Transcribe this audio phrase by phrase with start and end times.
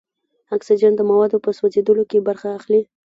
[0.55, 2.81] اکسیجن د موادو په سوځیدلو کې برخه اخلي.